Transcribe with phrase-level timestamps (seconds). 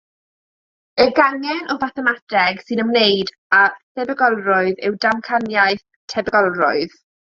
[1.03, 7.03] Y gangen o fathemateg sy'n ymwneud â thebygolrwydd yw damcaniaeth tebygolrwydd.